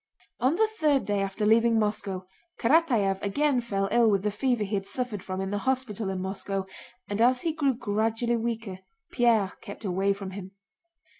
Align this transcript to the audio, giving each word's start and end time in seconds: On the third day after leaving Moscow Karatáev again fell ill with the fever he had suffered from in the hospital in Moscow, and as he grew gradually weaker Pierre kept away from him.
On 0.39 0.55
the 0.55 0.65
third 0.65 1.05
day 1.05 1.21
after 1.21 1.45
leaving 1.45 1.77
Moscow 1.77 2.25
Karatáev 2.59 3.21
again 3.21 3.61
fell 3.61 3.87
ill 3.91 4.09
with 4.09 4.23
the 4.23 4.31
fever 4.31 4.63
he 4.63 4.73
had 4.73 4.87
suffered 4.87 5.21
from 5.21 5.39
in 5.39 5.51
the 5.51 5.59
hospital 5.59 6.09
in 6.09 6.19
Moscow, 6.23 6.65
and 7.07 7.21
as 7.21 7.41
he 7.41 7.53
grew 7.53 7.75
gradually 7.75 8.35
weaker 8.35 8.79
Pierre 9.11 9.53
kept 9.61 9.85
away 9.85 10.11
from 10.13 10.31
him. 10.31 10.53